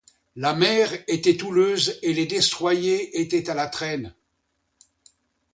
La 0.35 0.55
mer 0.55 0.89
était 1.07 1.43
houleuse 1.43 1.99
et 2.01 2.13
les 2.15 2.25
destroyers 2.25 3.19
étaient 3.21 3.51
à 3.51 3.53
la 3.53 3.67
traîne. 3.67 4.15